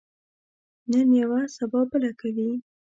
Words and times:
نن 0.91 1.09
یوه، 1.21 1.39
سبا 1.55 1.79
بله 1.91 2.11
کوي. 2.21 2.49